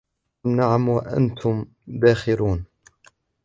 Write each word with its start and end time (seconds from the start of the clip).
قل 0.43 0.49
نعم 0.55 0.89
وأنتم 0.89 1.65
داخرون 1.87 2.65